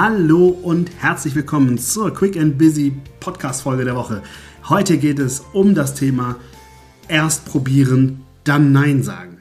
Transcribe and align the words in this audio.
Hallo 0.00 0.46
und 0.46 0.92
herzlich 1.00 1.34
willkommen 1.34 1.76
zur 1.76 2.14
Quick 2.14 2.36
and 2.36 2.56
Busy 2.56 2.92
Podcast 3.18 3.62
Folge 3.62 3.84
der 3.84 3.96
Woche. 3.96 4.22
Heute 4.68 4.96
geht 4.96 5.18
es 5.18 5.42
um 5.52 5.74
das 5.74 5.96
Thema 5.96 6.36
erst 7.08 7.46
probieren, 7.46 8.20
dann 8.44 8.70
Nein 8.70 9.02
sagen. 9.02 9.38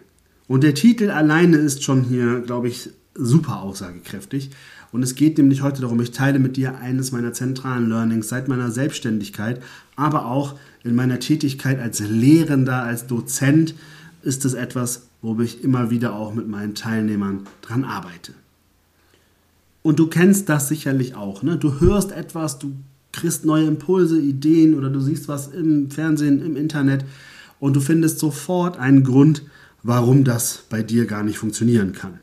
Und 0.47 0.63
der 0.63 0.73
Titel 0.73 1.11
alleine 1.11 1.57
ist 1.57 1.83
schon 1.83 2.01
hier, 2.01 2.39
glaube 2.39 2.69
ich, 2.69 2.89
super 3.13 3.61
aussagekräftig. 3.61 4.49
Und 4.91 5.03
es 5.03 5.13
geht 5.13 5.37
nämlich 5.37 5.61
heute 5.61 5.81
darum, 5.81 6.01
ich 6.01 6.09
teile 6.09 6.39
mit 6.39 6.57
dir 6.57 6.79
eines 6.79 7.11
meiner 7.11 7.33
zentralen 7.33 7.87
Learnings 7.87 8.27
seit 8.27 8.47
meiner 8.47 8.71
Selbstständigkeit, 8.71 9.61
aber 9.95 10.25
auch 10.25 10.55
in 10.83 10.95
meiner 10.95 11.19
Tätigkeit 11.19 11.79
als 11.79 11.99
Lehrender, 11.99 12.81
als 12.81 13.05
Dozent 13.05 13.75
ist 14.23 14.43
es 14.43 14.55
etwas, 14.55 15.05
wo 15.21 15.39
ich 15.39 15.63
immer 15.63 15.91
wieder 15.91 16.15
auch 16.15 16.33
mit 16.33 16.47
meinen 16.47 16.73
Teilnehmern 16.73 17.41
dran 17.61 17.83
arbeite. 17.83 18.33
Und 19.81 19.99
du 19.99 20.07
kennst 20.07 20.49
das 20.49 20.67
sicherlich 20.67 21.15
auch. 21.15 21.43
Ne? 21.43 21.57
Du 21.57 21.79
hörst 21.79 22.11
etwas, 22.11 22.59
du 22.59 22.73
kriegst 23.11 23.45
neue 23.45 23.65
Impulse, 23.65 24.19
Ideen 24.19 24.75
oder 24.75 24.89
du 24.89 24.99
siehst 24.99 25.27
was 25.27 25.47
im 25.47 25.89
Fernsehen, 25.89 26.45
im 26.45 26.55
Internet 26.55 27.05
und 27.59 27.75
du 27.75 27.79
findest 27.79 28.19
sofort 28.19 28.77
einen 28.77 29.03
Grund, 29.03 29.43
warum 29.83 30.23
das 30.23 30.63
bei 30.69 30.83
dir 30.83 31.05
gar 31.05 31.23
nicht 31.23 31.37
funktionieren 31.37 31.93
kann. 31.93 32.19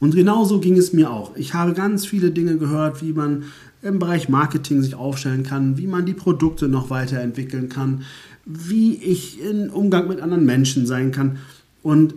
Und 0.00 0.14
genauso 0.14 0.60
ging 0.60 0.76
es 0.76 0.92
mir 0.92 1.10
auch. 1.10 1.36
Ich 1.36 1.54
habe 1.54 1.72
ganz 1.72 2.04
viele 2.04 2.30
Dinge 2.30 2.58
gehört, 2.58 3.00
wie 3.02 3.12
man 3.12 3.44
im 3.80 3.98
Bereich 3.98 4.28
Marketing 4.28 4.82
sich 4.82 4.94
aufstellen 4.94 5.44
kann, 5.44 5.78
wie 5.78 5.86
man 5.86 6.04
die 6.04 6.14
Produkte 6.14 6.68
noch 6.68 6.90
weiterentwickeln 6.90 7.68
kann, 7.68 8.02
wie 8.44 8.96
ich 8.96 9.40
in 9.40 9.70
Umgang 9.70 10.08
mit 10.08 10.20
anderen 10.20 10.44
Menschen 10.44 10.86
sein 10.86 11.12
kann. 11.12 11.38
Und 11.82 12.14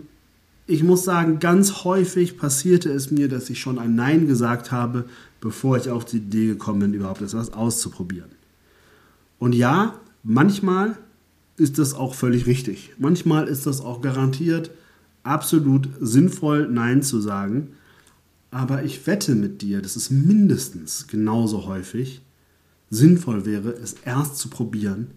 ich 0.68 0.84
muss 0.84 1.02
sagen, 1.02 1.38
ganz 1.40 1.82
häufig 1.84 2.36
passierte 2.36 2.90
es 2.92 3.10
mir, 3.10 3.28
dass 3.28 3.48
ich 3.48 3.58
schon 3.58 3.78
ein 3.78 3.94
Nein 3.94 4.26
gesagt 4.28 4.70
habe, 4.70 5.06
bevor 5.40 5.78
ich 5.78 5.88
auf 5.88 6.04
die 6.04 6.18
Idee 6.18 6.48
gekommen 6.48 6.80
bin, 6.80 6.94
überhaupt 6.94 7.22
etwas 7.22 7.54
auszuprobieren. 7.54 8.30
Und 9.38 9.54
ja, 9.54 9.98
manchmal 10.22 10.98
ist 11.56 11.78
das 11.78 11.94
auch 11.94 12.14
völlig 12.14 12.46
richtig. 12.46 12.92
Manchmal 12.98 13.48
ist 13.48 13.66
das 13.66 13.80
auch 13.80 14.02
garantiert 14.02 14.70
absolut 15.22 15.88
sinnvoll, 16.00 16.68
Nein 16.68 17.02
zu 17.02 17.20
sagen. 17.20 17.72
Aber 18.50 18.84
ich 18.84 19.06
wette 19.06 19.34
mit 19.34 19.62
dir, 19.62 19.80
dass 19.80 19.96
es 19.96 20.10
mindestens 20.10 21.06
genauso 21.06 21.66
häufig 21.66 22.20
sinnvoll 22.90 23.46
wäre, 23.46 23.70
es 23.70 23.94
erst 24.04 24.36
zu 24.36 24.48
probieren 24.48 25.08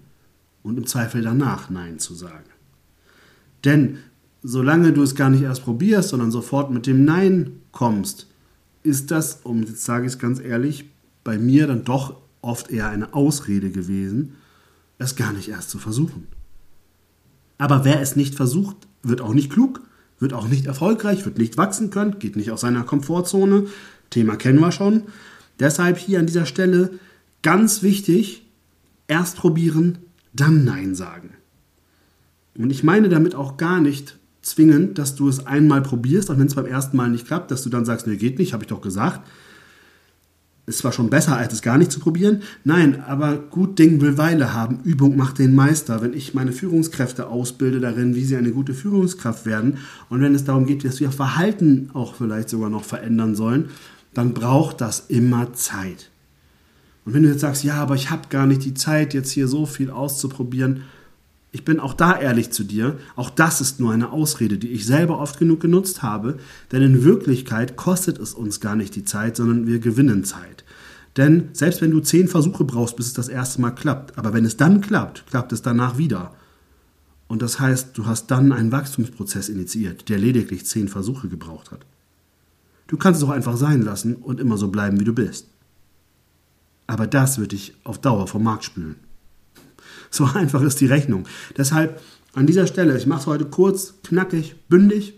und 0.64 0.78
im 0.78 0.86
Zweifel 0.86 1.22
danach 1.22 1.70
Nein 1.70 2.00
zu 2.00 2.14
sagen. 2.14 2.50
Denn 3.66 3.98
solange 4.44 4.94
du 4.94 5.04
es 5.04 5.16
gar 5.16 5.30
nicht 5.30 5.44
erst 5.44 5.64
probierst, 5.64 6.10
sondern 6.10 6.32
sofort 6.32 6.72
mit 6.72 6.88
dem 6.88 7.06
Nein 7.06 7.60
kommst, 7.72 8.28
ist 8.84 9.12
das, 9.12 9.40
und 9.44 9.68
jetzt 9.68 9.86
sage 9.86 10.06
ich 10.06 10.14
es 10.14 10.20
ganz 10.20 10.40
ehrlich, 10.40 10.86
bei 11.24 11.38
mir 11.38 11.68
dann 11.68 11.84
doch 11.84 12.16
oft 12.42 12.72
eher 12.72 12.90
eine 12.90 13.14
Ausrede 13.14 13.70
gewesen, 13.70 14.36
es 14.98 15.16
gar 15.16 15.34
nicht 15.34 15.50
erst 15.50 15.70
zu 15.70 15.78
versuchen. 15.78 16.28
Aber 17.58 17.86
wer 17.86 18.02
es 18.02 18.16
nicht 18.16 18.36
versucht, 18.36 18.76
wird 19.04 19.22
auch 19.22 19.34
nicht 19.34 19.52
klug, 19.52 19.82
wird 20.20 20.34
auch 20.34 20.48
nicht 20.48 20.66
erfolgreich, 20.66 21.26
wird 21.26 21.38
nicht 21.38 21.58
wachsen 21.58 21.92
können, 21.92 22.20
geht 22.20 22.36
nicht 22.36 22.52
aus 22.52 22.62
seiner 22.62 22.84
Komfortzone. 22.84 23.68
Thema 24.10 24.36
kennen 24.36 24.60
wir 24.60 24.72
schon. 24.72 25.04
Deshalb 25.60 25.98
hier 25.98 26.20
an 26.20 26.26
dieser 26.26 26.46
Stelle 26.46 26.92
ganz 27.42 27.84
wichtig, 27.84 28.48
erst 29.08 29.38
probieren, 29.38 30.00
dann 30.34 30.64
Nein 30.64 30.96
sagen. 30.96 31.32
Und 32.56 32.72
ich 32.72 32.84
meine 32.84 33.10
damit 33.10 33.36
auch 33.36 33.58
gar 33.58 33.80
nicht, 33.80 34.18
zwingend, 34.42 34.98
dass 34.98 35.16
du 35.16 35.30
es 35.30 35.46
einmal 35.46 35.82
probierst, 35.82 36.32
auch 36.32 36.38
wenn 36.38 36.48
es 36.48 36.56
beim 36.56 36.66
ersten 36.66 36.98
Mal 36.98 37.10
nicht 37.10 37.28
klappt, 37.28 37.52
dass 37.52 37.64
du 37.64 37.70
dann 37.70 37.86
sagst, 37.86 38.08
nee, 38.08 38.18
geht 38.18 38.40
nicht, 38.40 38.54
habe 38.54 38.64
ich 38.64 38.70
doch 38.70 38.82
gesagt. 38.82 39.22
Ist 40.68 40.80
zwar 40.80 40.92
schon 40.92 41.10
besser, 41.10 41.38
als 41.38 41.54
es 41.54 41.62
gar 41.62 41.78
nicht 41.78 41.92
zu 41.92 42.00
probieren. 42.00 42.44
Nein, 42.64 43.02
aber 43.02 43.38
gut 43.38 43.80
Ding 43.80 44.00
will 44.00 44.18
Weile 44.18 44.54
haben. 44.54 44.80
Übung 44.84 45.18
macht 45.18 45.40
den 45.40 45.56
Meister. 45.56 46.02
Wenn 46.02 46.14
ich 46.14 46.34
meine 46.34 46.52
Führungskräfte 46.52 47.28
ausbilde 47.28 47.80
darin, 47.80 48.16
wie 48.16 48.24
sie 48.24 48.38
eine 48.38 48.52
gute 48.52 48.74
Führungskraft 48.74 49.46
werden 49.46 49.80
und 50.10 50.22
wenn 50.22 50.36
es 50.36 50.46
darum 50.46 50.68
geht, 50.68 50.86
dass 50.86 51.00
wir 51.00 51.12
Verhalten 51.12 51.90
auch 51.94 52.16
vielleicht 52.16 52.50
sogar 52.50 52.70
noch 52.70 52.84
verändern 52.84 53.36
sollen, 53.36 53.70
dann 54.14 54.34
braucht 54.34 54.82
das 54.82 55.06
immer 55.08 55.54
Zeit. 55.54 56.12
Und 57.06 57.14
wenn 57.14 57.24
du 57.24 57.30
jetzt 57.30 57.42
sagst, 57.42 57.64
ja, 57.64 57.76
aber 57.76 57.96
ich 57.96 58.12
habe 58.12 58.30
gar 58.30 58.46
nicht 58.46 58.64
die 58.64 58.76
Zeit, 58.76 59.14
jetzt 59.14 59.32
hier 59.32 59.48
so 59.48 59.66
viel 59.66 59.90
auszuprobieren, 59.90 60.84
ich 61.52 61.66
bin 61.66 61.80
auch 61.80 61.94
da 61.94 62.18
ehrlich 62.18 62.52
zu 62.52 62.64
dir. 62.64 62.98
Auch 63.16 63.30
das 63.30 63.60
ist 63.60 63.80
nur 63.80 63.92
eine 63.92 64.12
Ausrede, 64.12 64.58
die 64.58 64.70
ich 64.70 64.86
selber 64.86 65.20
oft 65.20 65.38
genug 65.38 65.60
genutzt 65.60 66.02
habe. 66.02 66.38
Denn 66.72 66.82
in 66.82 67.04
Wirklichkeit 67.04 67.76
kostet 67.76 68.20
es 68.20 68.34
uns 68.34 68.62
gar 68.62 68.76
nicht 68.76 68.96
die 68.96 69.04
Zeit, 69.04 69.36
sondern 69.36 69.68
wir 69.68 69.80
gewinnen 69.80 70.24
Zeit. 70.24 70.64
Denn 71.18 71.50
selbst 71.52 71.82
wenn 71.82 71.92
du 71.92 72.00
zehn 72.00 72.30
Versuche 72.30 72.64
brauchst, 72.64 72.96
bis 72.96 73.08
es 73.08 73.14
das 73.14 73.28
erste 73.28 73.60
Mal 73.60 73.72
klappt, 73.72 74.18
aber 74.18 74.34
wenn 74.34 74.46
es 74.46 74.56
dann 74.56 74.80
klappt, 74.80 75.28
klappt 75.28 75.52
es 75.52 75.62
danach 75.62 75.98
wieder. 75.98 76.34
Und 77.28 77.42
das 77.42 77.60
heißt, 77.60 77.98
du 77.98 78.06
hast 78.06 78.28
dann 78.32 78.54
einen 78.54 78.72
Wachstumsprozess 78.72 79.50
initiiert, 79.50 80.08
der 80.08 80.20
lediglich 80.20 80.66
zehn 80.66 80.88
Versuche 80.88 81.28
gebraucht 81.28 81.72
hat. 81.72 81.86
Du 82.88 82.98
kannst 82.98 83.22
es 83.22 83.28
auch 83.28 83.32
einfach 83.32 83.58
sein 83.58 83.82
lassen 83.82 84.16
und 84.16 84.40
immer 84.40 84.58
so 84.58 84.70
bleiben, 84.70 85.00
wie 85.02 85.06
du 85.06 85.14
bist. 85.14 85.48
Aber 86.88 87.08
das 87.08 87.40
wird 87.40 87.52
dich 87.52 87.74
auf 87.84 88.00
Dauer 88.00 88.28
vom 88.28 88.44
Markt 88.44 88.64
spülen. 88.64 88.96
So 90.14 90.26
einfach 90.26 90.62
ist 90.62 90.82
die 90.82 90.88
Rechnung. 90.88 91.26
Deshalb 91.58 92.02
an 92.34 92.46
dieser 92.46 92.68
Stelle, 92.68 92.98
ich 92.98 93.08
mache 93.08 93.22
es 93.22 93.28
heute 93.28 93.46
kurz, 93.46 93.94
knackig, 94.04 94.56
bündig. 94.68 95.14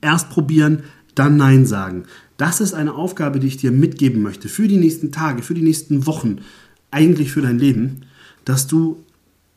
Erst 0.00 0.30
probieren, 0.30 0.84
dann 1.14 1.36
Nein 1.36 1.66
sagen. 1.66 2.04
Das 2.38 2.60
ist 2.60 2.72
eine 2.72 2.94
Aufgabe, 2.94 3.40
die 3.40 3.48
ich 3.48 3.56
dir 3.56 3.72
mitgeben 3.72 4.22
möchte 4.22 4.48
für 4.48 4.68
die 4.68 4.76
nächsten 4.76 5.12
Tage, 5.12 5.42
für 5.42 5.54
die 5.54 5.62
nächsten 5.62 6.06
Wochen, 6.06 6.38
eigentlich 6.90 7.32
für 7.32 7.42
dein 7.42 7.58
Leben, 7.58 8.02
dass 8.44 8.66
du 8.66 9.04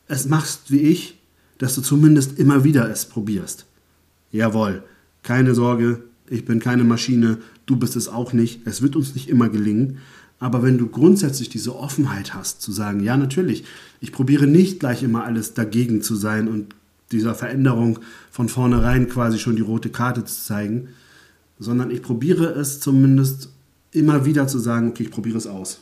es 0.08 0.26
machst 0.26 0.70
wie 0.70 0.80
ich, 0.80 1.18
dass 1.58 1.74
du 1.74 1.80
zumindest 1.80 2.38
immer 2.38 2.64
wieder 2.64 2.90
es 2.90 3.06
probierst. 3.06 3.66
Jawohl, 4.30 4.82
keine 5.22 5.54
Sorge, 5.54 6.02
ich 6.28 6.44
bin 6.44 6.58
keine 6.58 6.84
Maschine, 6.84 7.38
du 7.66 7.76
bist 7.76 7.94
es 7.94 8.08
auch 8.08 8.32
nicht, 8.32 8.66
es 8.66 8.82
wird 8.82 8.96
uns 8.96 9.14
nicht 9.14 9.28
immer 9.28 9.48
gelingen, 9.48 9.98
aber 10.42 10.64
wenn 10.64 10.76
du 10.76 10.88
grundsätzlich 10.88 11.50
diese 11.50 11.76
Offenheit 11.76 12.34
hast, 12.34 12.62
zu 12.62 12.72
sagen, 12.72 12.98
ja 12.98 13.16
natürlich, 13.16 13.62
ich 14.00 14.10
probiere 14.10 14.48
nicht 14.48 14.80
gleich 14.80 15.04
immer 15.04 15.22
alles 15.22 15.54
dagegen 15.54 16.02
zu 16.02 16.16
sein 16.16 16.48
und 16.48 16.74
dieser 17.12 17.36
Veränderung 17.36 18.00
von 18.32 18.48
vornherein 18.48 19.08
quasi 19.08 19.38
schon 19.38 19.54
die 19.54 19.62
rote 19.62 19.88
Karte 19.88 20.24
zu 20.24 20.34
zeigen, 20.34 20.88
sondern 21.60 21.92
ich 21.92 22.02
probiere 22.02 22.46
es 22.54 22.80
zumindest 22.80 23.50
immer 23.92 24.24
wieder 24.24 24.48
zu 24.48 24.58
sagen, 24.58 24.88
okay, 24.88 25.04
ich 25.04 25.12
probiere 25.12 25.38
es 25.38 25.46
aus. 25.46 25.78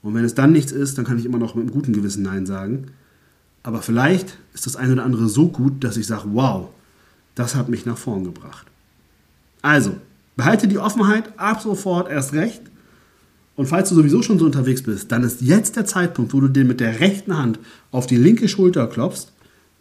Und 0.00 0.14
wenn 0.14 0.24
es 0.24 0.34
dann 0.34 0.52
nichts 0.52 0.72
ist, 0.72 0.96
dann 0.96 1.04
kann 1.04 1.18
ich 1.18 1.26
immer 1.26 1.38
noch 1.38 1.54
mit 1.54 1.64
einem 1.64 1.74
guten 1.74 1.92
Gewissen 1.92 2.22
Nein 2.22 2.46
sagen. 2.46 2.86
Aber 3.62 3.82
vielleicht 3.82 4.38
ist 4.54 4.64
das 4.64 4.74
eine 4.74 4.94
oder 4.94 5.04
andere 5.04 5.28
so 5.28 5.48
gut, 5.48 5.84
dass 5.84 5.98
ich 5.98 6.06
sage, 6.06 6.28
wow, 6.32 6.70
das 7.34 7.54
hat 7.54 7.68
mich 7.68 7.84
nach 7.84 7.98
vorn 7.98 8.24
gebracht. 8.24 8.66
Also, 9.60 9.98
behalte 10.34 10.66
die 10.66 10.78
Offenheit 10.78 11.38
ab 11.38 11.60
sofort 11.60 12.10
erst 12.10 12.32
recht 12.32 12.71
und 13.54 13.66
falls 13.66 13.90
du 13.90 13.94
sowieso 13.94 14.22
schon 14.22 14.38
so 14.38 14.46
unterwegs 14.46 14.82
bist, 14.82 15.12
dann 15.12 15.24
ist 15.24 15.42
jetzt 15.42 15.76
der 15.76 15.84
Zeitpunkt, 15.84 16.32
wo 16.32 16.40
du 16.40 16.48
dir 16.48 16.64
mit 16.64 16.80
der 16.80 17.00
rechten 17.00 17.36
Hand 17.36 17.58
auf 17.90 18.06
die 18.06 18.16
linke 18.16 18.48
Schulter 18.48 18.86
klopfst. 18.86 19.32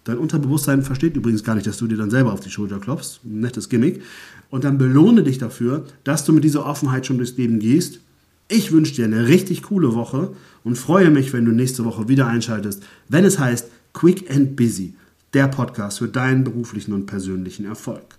Dein 0.04 0.18
Unterbewusstsein 0.18 0.82
versteht 0.82 1.16
übrigens 1.16 1.44
gar 1.44 1.56
nicht, 1.56 1.68
dass 1.68 1.78
du 1.78 1.88
dir 1.88 1.98
dann 1.98 2.10
selber 2.10 2.34
auf 2.34 2.40
die 2.40 2.50
Schulter 2.50 2.80
klopfst. 2.80 3.22
Ein 3.24 3.40
nettes 3.42 3.70
Gimmick. 3.70 4.02
Und 4.50 4.64
dann 4.64 4.78
belohne 4.78 5.24
dich 5.24 5.38
dafür, 5.38 5.86
dass 6.04 6.26
du 6.26 6.34
mit 6.34 6.44
dieser 6.44 6.66
Offenheit 6.66 7.06
schon 7.06 7.18
durchs 7.18 7.38
Leben 7.38 7.60
gehst. 7.60 8.02
Ich 8.50 8.72
wünsche 8.74 8.96
dir 8.96 9.06
eine 9.06 9.28
richtig 9.28 9.64
coole 9.64 9.94
Woche 9.94 10.34
und 10.64 10.78
freue 10.78 11.10
mich, 11.10 11.32
wenn 11.32 11.46
du 11.46 11.52
nächste 11.52 11.86
Woche 11.86 12.10
wieder 12.10 12.28
einschaltest, 12.28 12.84
wenn 13.08 13.24
es 13.24 13.40
heißt 13.40 13.70
Quick 13.94 14.30
and 14.30 14.58
Busy, 14.58 14.96
der 15.34 15.48
Podcast 15.48 16.00
für 16.00 16.10
deinen 16.10 16.44
beruflichen 16.44 16.94
und 16.94 17.06
persönlichen 17.06 17.66
Erfolg. 17.66 18.18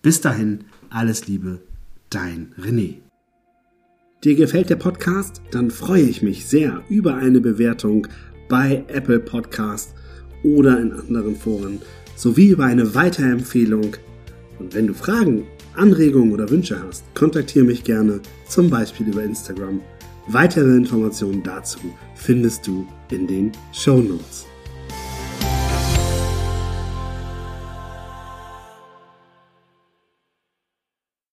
Bis 0.00 0.22
dahin, 0.22 0.60
alles 0.88 1.26
Liebe, 1.26 1.60
dein 2.08 2.54
René. 2.58 3.09
Dir 4.22 4.34
gefällt 4.34 4.68
der 4.68 4.76
Podcast? 4.76 5.40
Dann 5.50 5.70
freue 5.70 6.02
ich 6.02 6.20
mich 6.20 6.44
sehr 6.44 6.82
über 6.90 7.14
eine 7.14 7.40
Bewertung 7.40 8.06
bei 8.50 8.84
Apple 8.88 9.18
Podcast 9.18 9.94
oder 10.42 10.78
in 10.78 10.92
anderen 10.92 11.34
Foren 11.34 11.80
sowie 12.16 12.48
über 12.50 12.66
eine 12.66 12.94
Weiterempfehlung. 12.94 13.96
Und 14.58 14.74
wenn 14.74 14.88
du 14.88 14.92
Fragen, 14.92 15.46
Anregungen 15.74 16.32
oder 16.32 16.50
Wünsche 16.50 16.78
hast, 16.86 17.02
kontaktiere 17.14 17.64
mich 17.64 17.82
gerne, 17.82 18.20
zum 18.46 18.68
Beispiel 18.68 19.08
über 19.08 19.22
Instagram. 19.22 19.80
Weitere 20.26 20.76
Informationen 20.76 21.42
dazu 21.42 21.78
findest 22.14 22.66
du 22.66 22.86
in 23.10 23.26
den 23.26 23.52
Show 23.72 24.02
Notes. 24.02 24.49